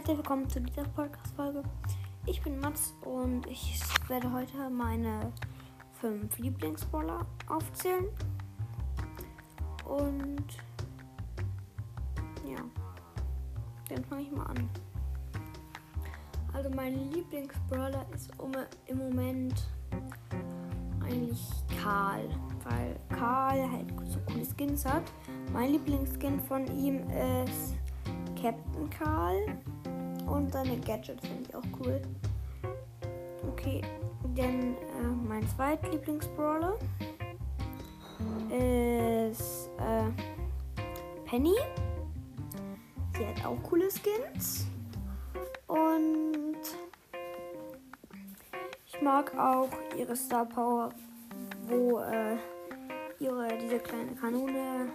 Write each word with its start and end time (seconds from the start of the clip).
herzlich 0.00 0.16
willkommen 0.16 0.48
zu 0.48 0.62
dieser 0.62 0.84
Podcast-Folge. 0.84 1.62
Ich 2.24 2.40
bin 2.40 2.58
Mats 2.58 2.94
und 3.02 3.46
ich 3.46 3.78
werde 4.08 4.32
heute 4.32 4.70
meine 4.70 5.30
fünf 6.00 6.38
Lieblingsbrawler 6.38 7.26
aufzählen. 7.46 8.06
Und 9.84 10.46
ja, 12.48 12.56
dann 13.90 14.02
fange 14.06 14.22
ich 14.22 14.30
mal 14.30 14.46
an. 14.46 14.70
Also 16.54 16.70
mein 16.70 17.12
Lieblingsbrawler 17.12 18.06
ist 18.14 18.30
im 18.86 18.96
Moment 18.96 19.68
eigentlich 21.04 21.46
Karl, 21.78 22.26
weil 22.64 22.96
Karl 23.10 23.70
halt 23.70 23.92
so 24.08 24.18
coole 24.32 24.46
Skins 24.46 24.86
hat. 24.86 25.02
Mein 25.52 25.72
Lieblingsskin 25.72 26.40
von 26.40 26.66
ihm 26.74 27.00
ist 27.10 27.74
Captain 28.40 28.88
Karl 28.88 29.60
und 30.30 30.52
seine 30.52 30.78
Gadgets 30.78 31.26
finde 31.26 31.48
ich 31.48 31.54
auch 31.54 31.62
cool. 31.80 32.00
Okay, 33.48 33.82
denn 34.36 34.74
äh, 34.74 35.02
mein 35.26 35.46
zweitlieblingsbrawler 35.48 36.78
ist 38.48 39.70
äh, 39.78 40.10
Penny. 41.26 41.54
Sie 43.16 43.26
hat 43.26 43.44
auch 43.44 43.62
coole 43.62 43.88
Skins. 43.90 44.66
Und 45.66 46.56
ich 48.86 49.00
mag 49.02 49.36
auch 49.36 49.68
ihre 49.96 50.16
Star 50.16 50.46
Power, 50.46 50.90
wo 51.68 52.00
äh, 52.00 52.36
ihre 53.18 53.48
diese 53.58 53.78
kleine 53.78 54.14
Kanone 54.14 54.88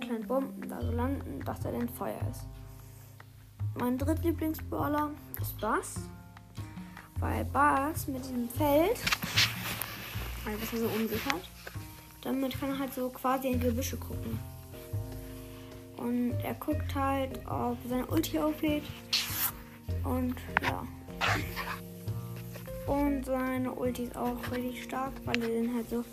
kleinen 0.00 0.26
Bomben 0.26 0.68
da 0.68 0.80
so 0.80 0.92
landen, 0.92 1.40
dass 1.44 1.64
er 1.64 1.72
dann 1.72 1.88
Feuer 1.88 2.20
ist. 2.30 2.46
Mein 3.78 3.98
drittlieblingsbrawler 3.98 5.10
ist 5.40 5.60
Bass. 5.60 5.94
Weil 7.18 7.44
Bass 7.46 8.06
mit 8.06 8.24
diesem 8.24 8.48
Feld, 8.48 8.98
weil 10.44 10.56
das 10.58 10.72
er 10.72 10.80
so 10.80 10.88
sich 11.08 11.24
hat, 11.26 11.40
damit 12.22 12.58
kann 12.58 12.70
er 12.70 12.78
halt 12.78 12.94
so 12.94 13.08
quasi 13.08 13.48
in 13.48 13.60
Gebüsche 13.60 13.96
gucken. 13.96 14.38
Und 15.96 16.32
er 16.42 16.54
guckt 16.54 16.94
halt, 16.94 17.38
ob 17.46 17.78
seine 17.88 18.06
Ulti 18.06 18.38
auflädt. 18.38 18.84
Und 20.02 20.34
ja. 20.62 20.86
Und 22.86 23.24
seine 23.24 23.72
Ulti 23.72 24.04
ist 24.04 24.16
auch 24.16 24.36
richtig 24.52 24.84
stark, 24.84 25.12
weil 25.24 25.42
er 25.42 25.62
dann 25.62 25.74
halt 25.74 25.88
so 25.88 26.04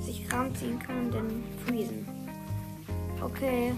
sich 0.00 0.32
ranziehen 0.32 0.78
kann 0.78 1.06
und 1.06 1.14
dann 1.14 1.44
freezen. 1.66 2.06
Okay. 3.20 3.74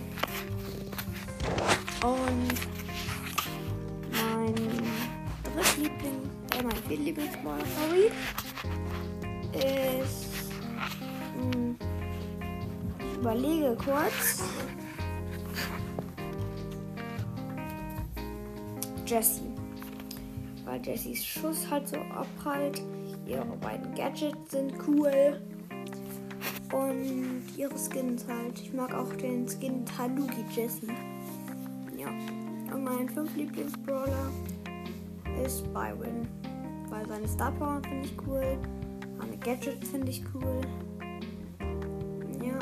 Und 2.03 2.72
Drittliebling, 5.83 6.31
äh, 6.53 6.63
mein 6.63 6.77
Viertlieblingsmaler, 6.89 7.65
sorry, 7.81 8.11
ist. 9.53 10.53
Mh, 11.37 11.55
hm, 11.55 11.77
ich 12.99 13.19
überlege 13.19 13.77
kurz. 13.85 14.45
Jessie. 19.07 19.51
Weil 20.65 20.81
Jessies 20.87 21.25
Schuss 21.25 21.69
halt 21.69 21.89
so 21.89 21.97
abprallt. 21.97 22.81
Ihre 23.27 23.45
beiden 23.61 23.93
Gadgets 23.95 24.53
sind 24.53 24.75
cool. 24.87 25.41
Und 26.73 27.43
ihre 27.57 27.75
Skins 27.77 28.27
halt. 28.29 28.61
Ich 28.61 28.73
mag 28.73 28.95
auch 28.95 29.13
den 29.15 29.49
Skin 29.49 29.85
Tanuki 29.85 30.45
Jessie. 30.55 30.87
Ja. 31.99 32.09
Und 32.73 32.85
mein 32.85 33.09
fünf 33.09 33.35
Lieblingsbrawler 33.37 34.31
ist 35.43 35.73
Byron. 35.73 36.29
Weil 36.89 37.07
seine 37.09 37.29
Star 37.29 37.53
Power 37.53 37.81
finde 37.83 38.07
ich 38.07 38.17
cool. 38.27 38.59
Seine 39.19 39.37
Gadgets 39.39 39.89
finde 39.89 40.11
ich 40.11 40.23
cool. 40.35 40.61
Ja. 42.43 42.59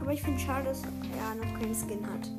Aber 0.00 0.12
ich 0.12 0.22
finde 0.22 0.38
schade, 0.38 0.64
dass 0.64 0.82
er 0.82 1.34
noch 1.34 1.58
keinen 1.58 1.74
Skin 1.74 2.06
hat. 2.06 2.30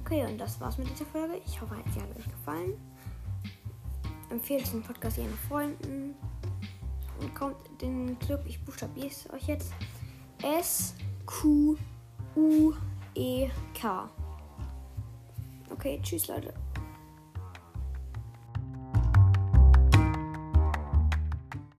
Okay, 0.00 0.24
und 0.26 0.38
das 0.38 0.60
war's 0.60 0.76
mit 0.78 0.90
dieser 0.90 1.06
Folge. 1.06 1.40
Ich 1.46 1.60
hoffe, 1.60 1.76
sie 1.94 2.00
hat 2.00 2.16
euch 2.16 2.24
gefallen. 2.24 2.74
Empfehlt 4.30 4.70
den 4.72 4.82
Podcast 4.82 5.18
ihren 5.18 5.32
Freunden 5.48 6.14
und 7.20 7.34
kommt 7.34 7.56
in 7.80 8.06
den 8.06 8.18
Club. 8.18 8.40
Ich 8.46 8.62
buchstabiere 8.64 9.06
es 9.06 9.30
euch 9.30 9.46
jetzt. 9.46 9.72
S 10.42 10.94
Q 11.24 11.76
U 12.36 12.72
E 13.14 13.48
K. 13.74 14.08
Okay, 15.70 16.00
tschüss 16.02 16.28
Leute. 16.28 16.52